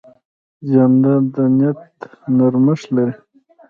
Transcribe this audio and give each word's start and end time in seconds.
جانداد 0.69 1.23
د 1.33 1.35
نیت 1.57 1.79
نرمښت 2.37 2.87
لري. 2.95 3.13